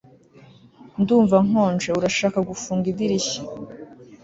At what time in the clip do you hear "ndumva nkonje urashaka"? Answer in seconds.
1.01-2.39